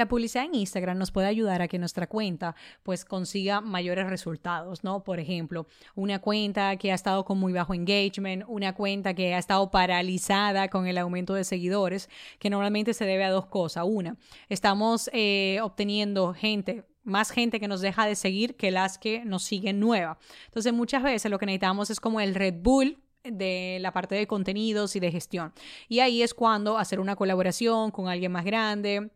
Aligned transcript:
La 0.00 0.08
publicidad 0.08 0.46
en 0.46 0.54
Instagram 0.54 0.96
nos 0.96 1.10
puede 1.10 1.26
ayudar 1.26 1.60
a 1.60 1.68
que 1.68 1.78
nuestra 1.78 2.06
cuenta 2.06 2.56
pues 2.82 3.04
consiga 3.04 3.60
mayores 3.60 4.08
resultados, 4.08 4.82
¿no? 4.82 5.04
Por 5.04 5.20
ejemplo, 5.20 5.66
una 5.94 6.20
cuenta 6.20 6.74
que 6.76 6.90
ha 6.90 6.94
estado 6.94 7.26
con 7.26 7.38
muy 7.38 7.52
bajo 7.52 7.74
engagement, 7.74 8.44
una 8.48 8.74
cuenta 8.74 9.12
que 9.12 9.34
ha 9.34 9.38
estado 9.38 9.70
paralizada 9.70 10.68
con 10.68 10.86
el 10.86 10.96
aumento 10.96 11.34
de 11.34 11.44
seguidores, 11.44 12.08
que 12.38 12.48
normalmente 12.48 12.94
se 12.94 13.04
debe 13.04 13.24
a 13.24 13.30
dos 13.30 13.44
cosas. 13.44 13.84
Una, 13.86 14.16
estamos 14.48 15.10
eh, 15.12 15.58
obteniendo 15.62 16.32
gente 16.32 16.86
más 17.02 17.30
gente 17.30 17.60
que 17.60 17.68
nos 17.68 17.82
deja 17.82 18.06
de 18.06 18.14
seguir 18.14 18.56
que 18.56 18.70
las 18.70 18.96
que 18.96 19.22
nos 19.26 19.42
siguen 19.42 19.80
nueva. 19.80 20.16
Entonces 20.46 20.72
muchas 20.72 21.02
veces 21.02 21.30
lo 21.30 21.38
que 21.38 21.44
necesitamos 21.44 21.90
es 21.90 22.00
como 22.00 22.22
el 22.22 22.34
Red 22.34 22.54
Bull 22.62 22.96
de 23.22 23.76
la 23.82 23.92
parte 23.92 24.14
de 24.14 24.26
contenidos 24.26 24.96
y 24.96 25.00
de 25.00 25.12
gestión. 25.12 25.52
Y 25.90 26.00
ahí 26.00 26.22
es 26.22 26.32
cuando 26.32 26.78
hacer 26.78 27.00
una 27.00 27.16
colaboración 27.16 27.90
con 27.90 28.08
alguien 28.08 28.32
más 28.32 28.46
grande, 28.46 29.10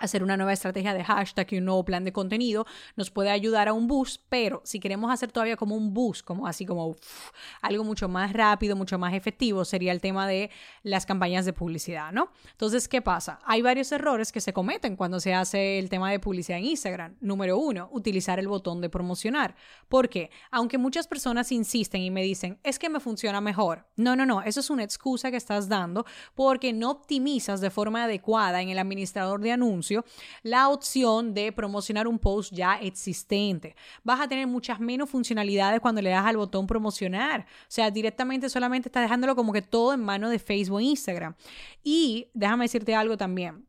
hacer 0.00 0.22
una 0.22 0.36
nueva 0.36 0.52
estrategia 0.52 0.92
de 0.92 1.04
hashtag 1.04 1.52
y 1.52 1.58
un 1.58 1.66
nuevo 1.66 1.84
plan 1.84 2.04
de 2.04 2.12
contenido 2.12 2.66
nos 2.96 3.10
puede 3.10 3.30
ayudar 3.30 3.68
a 3.68 3.72
un 3.72 3.86
boost, 3.86 4.22
pero 4.28 4.60
si 4.64 4.80
queremos 4.80 5.12
hacer 5.12 5.30
todavía 5.30 5.56
como 5.56 5.76
un 5.76 5.94
boost, 5.94 6.24
como 6.24 6.46
así 6.46 6.66
como 6.66 6.96
algo 7.62 7.84
mucho 7.84 8.08
más 8.08 8.32
rápido, 8.32 8.76
mucho 8.76 8.98
más 8.98 9.14
efectivo, 9.14 9.64
sería 9.64 9.92
el 9.92 10.00
tema 10.00 10.26
de 10.26 10.50
las 10.82 11.06
campañas 11.06 11.44
de 11.44 11.52
publicidad, 11.52 12.12
¿no? 12.12 12.30
Entonces, 12.50 12.88
¿qué 12.88 13.02
pasa? 13.02 13.38
Hay 13.44 13.62
varios 13.62 13.92
errores 13.92 14.32
que 14.32 14.40
se 14.40 14.52
cometen 14.52 14.96
cuando 14.96 15.20
se 15.20 15.32
hace 15.32 15.78
el 15.78 15.88
tema 15.88 16.10
de 16.10 16.18
publicidad 16.18 16.58
en 16.58 16.66
Instagram. 16.66 17.16
Número 17.20 17.56
uno, 17.56 17.88
utilizar 17.92 18.38
el 18.38 18.48
botón 18.48 18.80
de 18.80 18.90
promocionar. 18.90 19.54
¿Por 19.88 20.08
qué? 20.08 20.30
Aunque 20.50 20.78
muchas 20.78 21.06
personas 21.06 21.52
insisten 21.52 22.02
y 22.02 22.10
me 22.10 22.22
dicen, 22.22 22.58
es 22.64 22.78
que 22.78 22.88
me 22.88 23.00
funciona 23.00 23.40
mejor. 23.40 23.86
No, 23.96 24.16
no, 24.16 24.26
no, 24.26 24.42
eso 24.42 24.60
es 24.60 24.70
una 24.70 24.82
excusa 24.82 25.30
que 25.30 25.36
estás 25.36 25.68
dando 25.68 26.04
porque 26.34 26.72
no 26.72 26.90
optimizas 26.90 27.60
de 27.60 27.70
forma 27.70 28.04
adecuada 28.04 28.60
en 28.60 28.70
el 28.70 28.78
administrador 28.78 29.40
de 29.40 29.52
anuncios 29.52 29.83
la 30.42 30.68
opción 30.68 31.34
de 31.34 31.52
promocionar 31.52 32.06
un 32.06 32.18
post 32.18 32.52
ya 32.52 32.76
existente. 32.76 33.74
Vas 34.02 34.20
a 34.20 34.28
tener 34.28 34.46
muchas 34.46 34.80
menos 34.80 35.10
funcionalidades 35.10 35.80
cuando 35.80 36.02
le 36.02 36.10
das 36.10 36.26
al 36.26 36.36
botón 36.36 36.66
promocionar. 36.66 37.42
O 37.42 37.44
sea, 37.68 37.90
directamente 37.90 38.48
solamente 38.48 38.88
estás 38.88 39.02
dejándolo 39.02 39.36
como 39.36 39.52
que 39.52 39.62
todo 39.62 39.92
en 39.92 40.00
mano 40.00 40.28
de 40.28 40.38
Facebook 40.38 40.80
e 40.80 40.84
Instagram. 40.84 41.34
Y 41.82 42.28
déjame 42.34 42.64
decirte 42.64 42.94
algo 42.94 43.16
también. 43.16 43.66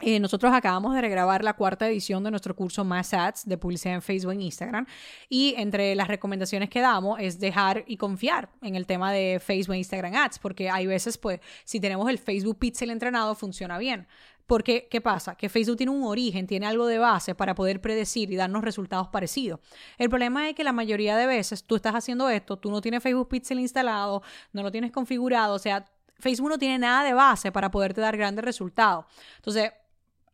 Eh, 0.00 0.18
nosotros 0.18 0.52
acabamos 0.52 0.92
de 0.94 1.00
regrabar 1.00 1.44
la 1.44 1.52
cuarta 1.52 1.88
edición 1.88 2.24
de 2.24 2.30
nuestro 2.32 2.56
curso 2.56 2.84
Más 2.84 3.14
Ads 3.14 3.46
de 3.46 3.56
publicidad 3.56 3.94
en 3.94 4.02
Facebook 4.02 4.32
e 4.32 4.42
Instagram 4.42 4.86
y 5.28 5.54
entre 5.56 5.94
las 5.94 6.08
recomendaciones 6.08 6.68
que 6.68 6.80
damos 6.80 7.20
es 7.20 7.38
dejar 7.38 7.84
y 7.86 7.96
confiar 7.96 8.50
en 8.60 8.74
el 8.74 8.86
tema 8.86 9.12
de 9.12 9.40
Facebook 9.40 9.74
e 9.74 9.78
Instagram 9.78 10.16
Ads 10.16 10.40
porque 10.40 10.68
hay 10.68 10.88
veces 10.88 11.16
pues 11.16 11.38
si 11.64 11.78
tenemos 11.78 12.10
el 12.10 12.18
Facebook 12.18 12.58
Pixel 12.58 12.90
entrenado 12.90 13.36
funciona 13.36 13.78
bien 13.78 14.08
porque, 14.46 14.88
¿qué 14.90 15.00
pasa? 15.00 15.34
Que 15.36 15.48
Facebook 15.48 15.76
tiene 15.76 15.92
un 15.92 16.04
origen, 16.04 16.46
tiene 16.46 16.66
algo 16.66 16.86
de 16.86 16.98
base 16.98 17.34
para 17.34 17.54
poder 17.54 17.80
predecir 17.80 18.30
y 18.30 18.36
darnos 18.36 18.62
resultados 18.62 19.08
parecidos. 19.08 19.60
El 19.98 20.08
problema 20.10 20.48
es 20.48 20.54
que 20.54 20.64
la 20.64 20.72
mayoría 20.72 21.16
de 21.16 21.26
veces 21.26 21.64
tú 21.64 21.76
estás 21.76 21.94
haciendo 21.94 22.28
esto, 22.28 22.58
tú 22.58 22.70
no 22.70 22.80
tienes 22.80 23.02
Facebook 23.02 23.28
Pixel 23.28 23.60
instalado, 23.60 24.22
no 24.52 24.62
lo 24.62 24.70
tienes 24.70 24.92
configurado, 24.92 25.54
o 25.54 25.58
sea, 25.58 25.84
Facebook 26.18 26.50
no 26.50 26.58
tiene 26.58 26.78
nada 26.78 27.04
de 27.04 27.14
base 27.14 27.52
para 27.52 27.70
poderte 27.70 28.00
dar 28.00 28.16
grandes 28.16 28.44
resultados. 28.44 29.06
Entonces, 29.36 29.72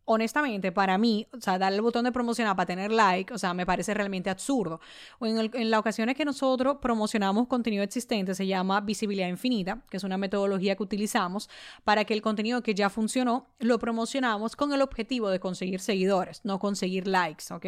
honestamente, 0.05 0.71
para 0.71 0.97
mí, 0.97 1.27
o 1.33 1.41
sea, 1.41 1.57
darle 1.57 1.77
el 1.77 1.81
botón 1.81 2.05
de 2.05 2.11
promocionar 2.11 2.55
para 2.55 2.65
tener 2.65 2.91
like, 2.91 3.33
o 3.33 3.37
sea, 3.37 3.53
me 3.53 3.65
parece 3.65 3.93
realmente 3.93 4.29
absurdo. 4.29 4.79
O 5.19 5.25
en, 5.25 5.51
en 5.53 5.71
las 5.71 5.79
ocasiones 5.79 6.15
que 6.15 6.25
nosotros 6.25 6.77
promocionamos 6.81 7.47
contenido 7.47 7.83
existente, 7.83 8.35
se 8.35 8.47
llama 8.47 8.81
visibilidad 8.81 9.27
infinita, 9.27 9.81
que 9.89 9.97
es 9.97 10.03
una 10.03 10.17
metodología 10.17 10.75
que 10.75 10.83
utilizamos 10.83 11.49
para 11.83 12.05
que 12.05 12.13
el 12.13 12.21
contenido 12.21 12.61
que 12.61 12.73
ya 12.73 12.89
funcionó 12.89 13.47
lo 13.59 13.79
promocionamos 13.79 14.55
con 14.55 14.73
el 14.73 14.81
objetivo 14.81 15.29
de 15.29 15.39
conseguir 15.39 15.79
seguidores, 15.79 16.41
no 16.43 16.59
conseguir 16.59 17.07
likes, 17.07 17.53
¿ok? 17.53 17.65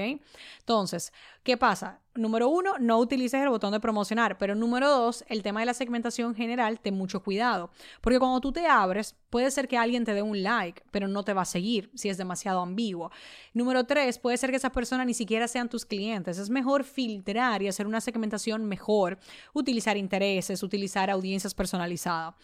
Entonces, 0.59 1.13
¿qué 1.43 1.57
pasa? 1.57 2.02
Número 2.15 2.47
uno, 2.49 2.73
no 2.79 2.99
utilices 2.99 3.41
el 3.41 3.49
botón 3.49 3.71
de 3.71 3.79
promocionar, 3.79 4.37
pero 4.37 4.55
número 4.55 4.89
dos, 4.89 5.23
el 5.27 5.41
tema 5.41 5.61
de 5.61 5.65
la 5.65 5.73
segmentación 5.73 6.35
general, 6.35 6.79
ten 6.79 6.95
mucho 6.95 7.23
cuidado, 7.23 7.71
porque 8.01 8.19
cuando 8.19 8.39
tú 8.39 8.51
te 8.51 8.67
abres, 8.67 9.15
puede 9.29 9.49
ser 9.51 9.67
que 9.67 9.77
alguien 9.77 10.05
te 10.05 10.13
dé 10.13 10.21
un 10.21 10.43
like, 10.43 10.83
pero 10.91 11.07
no 11.07 11.23
te 11.23 11.33
va 11.33 11.41
a 11.41 11.45
seguir 11.45 11.89
si 11.95 12.09
es 12.09 12.17
demasiado 12.17 12.61
ambiguo. 12.61 13.11
Número 13.53 13.83
tres, 13.85 14.19
puede 14.19 14.37
ser 14.37 14.51
que 14.51 14.57
esas 14.57 14.71
personas 14.71 15.07
ni 15.07 15.13
siquiera 15.13 15.47
sean 15.47 15.69
tus 15.69 15.85
clientes. 15.85 16.37
Es 16.37 16.49
mejor 16.49 16.83
filtrar 16.83 17.61
y 17.63 17.67
hacer 17.67 17.87
una 17.87 18.01
segmentación 18.01 18.65
mejor, 18.65 19.17
utilizar 19.53 19.97
intereses, 19.97 20.61
utilizar 20.61 21.09
audiencias 21.09 21.53
personalizadas. 21.53 22.35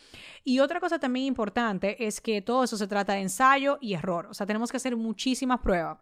Y 0.44 0.60
otra 0.60 0.80
cosa 0.80 1.00
también 1.00 1.28
importante 1.28 2.06
es 2.06 2.22
que 2.22 2.42
todo 2.42 2.64
eso 2.64 2.78
se 2.78 2.88
trata 2.88 3.14
de 3.14 3.22
ensayo 3.22 3.78
y 3.82 3.94
error, 3.94 4.28
o 4.30 4.34
sea, 4.34 4.48
tenemos 4.48 4.72
que 4.72 4.78
hacer 4.78 4.96
muchísimas 4.96 5.60
pruebas. 5.60 6.00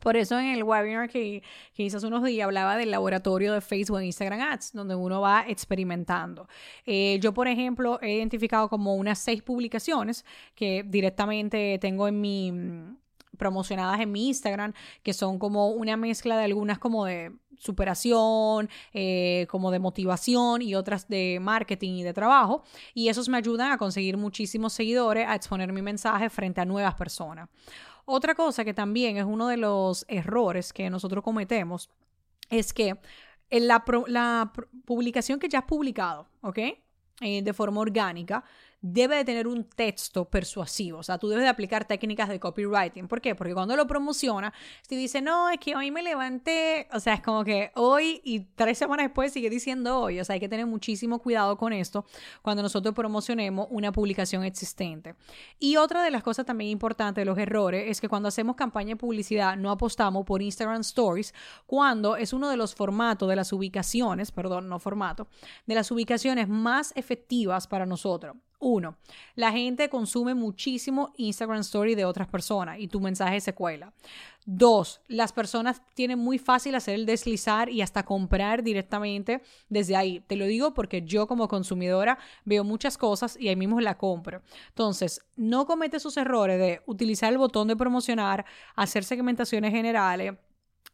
Por 0.00 0.16
eso 0.16 0.38
en 0.38 0.46
el 0.46 0.62
webinar 0.62 1.08
que, 1.08 1.42
que, 1.74 1.82
hice 1.82 1.96
hace 1.96 2.06
unos 2.06 2.24
días 2.24 2.44
hablaba 2.44 2.76
del 2.76 2.90
laboratorio 2.90 3.52
de 3.52 3.60
Facebook 3.60 4.00
e 4.00 4.06
Instagram 4.06 4.40
Ads, 4.40 4.72
donde 4.72 4.94
uno 4.94 5.20
va 5.20 5.44
experimentando. 5.46 6.48
Eh, 6.84 7.18
yo, 7.20 7.32
por 7.32 7.48
ejemplo, 7.48 7.98
he 8.02 8.14
identificado 8.14 8.68
como 8.68 8.94
unas 8.94 9.18
seis 9.18 9.42
publicaciones 9.42 10.24
que 10.54 10.84
directamente 10.86 11.78
tengo 11.80 12.08
en 12.08 12.20
mi 12.20 12.52
mm, 12.52 12.96
promocionadas 13.36 14.00
en 14.00 14.10
mi 14.12 14.28
Instagram, 14.28 14.72
que 15.02 15.12
son 15.12 15.38
como 15.38 15.70
una 15.70 15.96
mezcla 15.96 16.36
de 16.36 16.44
algunas 16.44 16.78
como 16.78 17.04
de 17.04 17.32
superación, 17.58 18.68
eh, 18.92 19.46
como 19.48 19.70
de 19.70 19.78
motivación 19.78 20.62
y 20.62 20.74
otras 20.74 21.08
de 21.08 21.38
marketing 21.40 21.92
y 21.94 22.02
de 22.02 22.12
trabajo. 22.12 22.62
Y 22.94 23.08
esos 23.08 23.28
me 23.28 23.38
ayudan 23.38 23.72
a 23.72 23.78
conseguir 23.78 24.16
muchísimos 24.16 24.72
seguidores, 24.72 25.26
a 25.26 25.34
exponer 25.34 25.72
mi 25.72 25.82
mensaje 25.82 26.28
frente 26.30 26.60
a 26.60 26.64
nuevas 26.64 26.94
personas. 26.94 27.48
Otra 28.06 28.34
cosa 28.34 28.64
que 28.64 28.72
también 28.72 29.16
es 29.16 29.24
uno 29.24 29.48
de 29.48 29.56
los 29.56 30.04
errores 30.08 30.72
que 30.72 30.88
nosotros 30.88 31.22
cometemos 31.22 31.90
es 32.50 32.72
que 32.72 32.96
en 33.50 33.68
la, 33.68 33.84
la 34.06 34.52
publicación 34.84 35.40
que 35.40 35.48
ya 35.48 35.58
has 35.60 35.64
publicado, 35.64 36.28
¿ok? 36.40 36.58
Eh, 37.20 37.42
de 37.42 37.52
forma 37.52 37.80
orgánica, 37.80 38.44
debe 38.80 39.16
de 39.16 39.24
tener 39.24 39.46
un 39.46 39.64
texto 39.64 40.26
persuasivo. 40.26 40.98
O 40.98 41.02
sea, 41.02 41.18
tú 41.18 41.28
debes 41.28 41.44
de 41.44 41.48
aplicar 41.48 41.86
técnicas 41.86 42.28
de 42.28 42.38
copywriting. 42.38 43.08
¿Por 43.08 43.20
qué? 43.20 43.34
Porque 43.34 43.54
cuando 43.54 43.76
lo 43.76 43.86
promociona, 43.86 44.52
si 44.82 44.96
dice, 44.96 45.22
no, 45.22 45.50
es 45.50 45.58
que 45.58 45.74
hoy 45.74 45.90
me 45.90 46.02
levanté, 46.02 46.88
o 46.92 47.00
sea, 47.00 47.14
es 47.14 47.22
como 47.22 47.44
que 47.44 47.72
hoy 47.74 48.20
y 48.24 48.40
tres 48.54 48.78
semanas 48.78 49.06
después 49.06 49.32
sigue 49.32 49.50
diciendo 49.50 49.98
hoy. 50.00 50.20
O 50.20 50.24
sea, 50.24 50.34
hay 50.34 50.40
que 50.40 50.48
tener 50.48 50.66
muchísimo 50.66 51.18
cuidado 51.20 51.56
con 51.56 51.72
esto 51.72 52.04
cuando 52.42 52.62
nosotros 52.62 52.94
promocionemos 52.94 53.66
una 53.70 53.92
publicación 53.92 54.44
existente. 54.44 55.14
Y 55.58 55.76
otra 55.76 56.02
de 56.02 56.10
las 56.10 56.22
cosas 56.22 56.46
también 56.46 56.70
importantes 56.70 57.22
de 57.22 57.26
los 57.26 57.38
errores 57.38 57.84
es 57.88 58.00
que 58.00 58.08
cuando 58.08 58.28
hacemos 58.28 58.56
campaña 58.56 58.90
de 58.90 58.96
publicidad 58.96 59.56
no 59.56 59.70
apostamos 59.70 60.24
por 60.24 60.42
Instagram 60.42 60.82
Stories 60.82 61.34
cuando 61.66 62.16
es 62.16 62.32
uno 62.32 62.48
de 62.48 62.56
los 62.56 62.74
formatos 62.74 63.28
de 63.28 63.36
las 63.36 63.52
ubicaciones, 63.52 64.30
perdón, 64.30 64.68
no 64.68 64.78
formato, 64.78 65.28
de 65.66 65.74
las 65.74 65.90
ubicaciones 65.90 66.48
más 66.48 66.92
efectivas 66.96 67.66
para 67.66 67.86
nosotros. 67.86 68.36
Uno, 68.58 68.96
la 69.34 69.52
gente 69.52 69.90
consume 69.90 70.34
muchísimo 70.34 71.12
Instagram 71.18 71.60
Story 71.60 71.94
de 71.94 72.06
otras 72.06 72.26
personas 72.26 72.78
y 72.80 72.88
tu 72.88 73.00
mensaje 73.00 73.40
se 73.40 73.54
cuela. 73.54 73.92
Dos, 74.46 75.00
las 75.08 75.32
personas 75.32 75.82
tienen 75.94 76.18
muy 76.18 76.38
fácil 76.38 76.74
hacer 76.74 76.94
el 76.94 77.04
deslizar 77.04 77.68
y 77.68 77.82
hasta 77.82 78.04
comprar 78.04 78.62
directamente 78.62 79.42
desde 79.68 79.96
ahí. 79.96 80.20
Te 80.20 80.36
lo 80.36 80.46
digo 80.46 80.72
porque 80.72 81.02
yo 81.02 81.26
como 81.26 81.48
consumidora 81.48 82.18
veo 82.44 82.64
muchas 82.64 82.96
cosas 82.96 83.36
y 83.38 83.48
ahí 83.48 83.56
mismo 83.56 83.80
la 83.80 83.98
compro. 83.98 84.40
Entonces, 84.68 85.20
no 85.36 85.66
comete 85.66 85.98
esos 85.98 86.16
errores 86.16 86.58
de 86.58 86.80
utilizar 86.86 87.32
el 87.32 87.38
botón 87.38 87.68
de 87.68 87.76
promocionar, 87.76 88.46
hacer 88.74 89.04
segmentaciones 89.04 89.70
generales, 89.72 90.34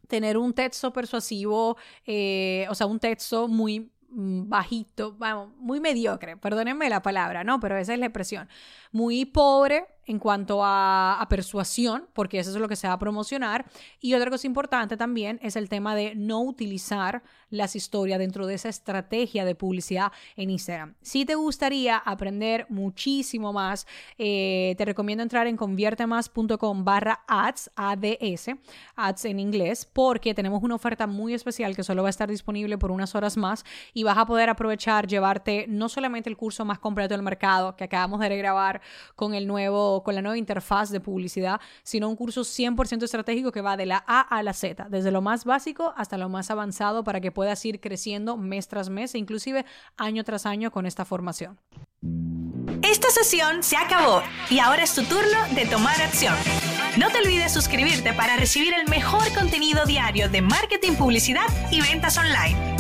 tener 0.09 0.37
un 0.37 0.53
texto 0.53 0.93
persuasivo, 0.93 1.77
eh, 2.07 2.67
o 2.69 2.75
sea, 2.75 2.87
un 2.87 2.99
texto 2.99 3.49
muy 3.49 3.93
bajito, 4.15 5.17
vamos, 5.19 5.51
muy 5.57 5.81
mediocre, 5.81 6.37
perdónenme 6.37 6.89
la 6.89 7.03
palabra, 7.03 7.45
¿no? 7.45 7.61
Pero 7.61 7.77
esa 7.77 7.95
es 7.95 7.99
la 7.99 8.07
expresión. 8.07 8.49
Muy 8.93 9.25
pobre 9.25 9.87
en 10.07 10.19
cuanto 10.19 10.61
a, 10.63 11.25
persuasión, 11.29 12.09
porque 12.13 12.39
eso 12.39 12.51
es 12.51 12.57
lo 12.57 12.69
que 12.69 12.77
se 12.77 12.89
va 12.89 12.95
a 12.95 12.99
promocionar. 12.99 13.65
Y 14.01 14.15
otra 14.15 14.31
cosa 14.31 14.47
importante 14.47 14.97
también 14.97 15.39
es 15.43 15.57
el 15.57 15.69
tema 15.69 15.95
de 15.95 16.15
no 16.15 16.43
utilizar 16.43 17.23
las 17.49 17.77
historias 17.77 18.19
dentro 18.19 18.47
de 18.47 18.55
esa 18.55 18.69
estrategia 18.69 19.45
de 19.45 19.55
publicidad 19.55 20.11
en 20.37 20.51
Instagram. 20.51 20.95
Si 21.01 21.25
te 21.25 21.35
gustaría 21.35 21.97
aprender 21.97 22.67
muchísimo 22.71 23.53
más, 23.53 23.87
eh, 24.19 24.75
te 24.79 24.85
recomiendo 24.85 25.23
entrar 25.23 25.47
en 25.47 25.57
conviertemas.com 25.57 26.85
barra 26.85 27.21
ads, 27.29 27.71
ADS, 27.77 28.57
ads 28.97 29.25
en 29.27 29.39
inglés, 29.39 29.89
porque 29.91 30.35
tenemos 30.35 30.63
una 30.63 30.75
oferta 30.75 31.07
muy 31.07 31.35
especial 31.35 31.77
que 31.77 31.85
solo 31.85 32.03
va 32.03 32.09
a 32.09 32.11
estar 32.11 32.29
disponible 32.29 32.79
por 32.79 32.91
unas 32.91 33.15
horas 33.15 33.37
más 33.37 33.65
y 33.93 34.03
vas 34.03 34.19
a 34.19 34.27
poder 34.27 34.49
aprovechar, 34.49 35.07
llevarte 35.07 35.67
no 35.69 35.89
solamente 35.89 36.31
el 36.31 36.37
curso 36.37 36.65
más 36.65 36.79
completo 36.79 37.15
del 37.15 37.23
mercado 37.23 37.77
que 37.77 37.85
acabamos 37.85 38.21
de 38.21 38.37
grabar 38.37 38.81
con 39.15 39.35
el 39.35 39.47
nuevo, 39.47 39.92
con 40.01 40.15
la 40.15 40.23
nueva 40.23 40.39
interfaz 40.39 40.91
de 40.91 41.01
publicidad, 41.01 41.61
sino 41.83 42.09
un 42.09 42.17
curso 42.17 42.43
100% 42.43 43.05
estratégico 43.05 43.53
que 43.53 43.61
va 43.61 43.77
de 43.77 43.87
la 43.87 44.03
A 44.07 44.21
a 44.21 44.43
la 44.43 44.55
Z, 44.55 44.87
desde 44.89 45.11
lo 45.11 45.21
más 45.21 45.45
básico 45.45 45.93
hasta 45.97 46.17
lo 46.17 46.29
más 46.29 46.51
avanzado 46.51 47.05
para 47.05 47.21
que 47.21 47.33
puedas 47.33 47.65
ir 47.65 47.81
creciendo 47.81 48.37
mes 48.37 48.69
tras 48.69 48.89
mes 48.89 49.15
e 49.15 49.19
inclusive 49.19 49.65
año 49.97 50.25
tras 50.25 50.47
año 50.47 50.71
con 50.71 50.87
esta 50.87 51.05
formación. 51.05 51.59
Esta 52.83 53.11
sesión 53.11 53.63
se 53.63 53.77
acabó 53.77 54.23
y 54.51 54.59
ahora 54.59 54.83
es 54.83 54.95
tu 54.95 55.03
turno 55.05 55.39
de 55.55 55.67
tomar 55.67 56.01
acción. 56.01 56.35
No 56.99 57.11
te 57.11 57.19
olvides 57.19 57.53
suscribirte 57.53 58.13
para 58.13 58.37
recibir 58.37 58.75
el 58.75 58.89
mejor 58.89 59.23
contenido 59.35 59.85
diario 59.87 60.29
de 60.29 60.43
marketing, 60.43 60.95
publicidad 60.95 61.47
y 61.71 61.81
ventas 61.81 62.19
online. 62.19 62.72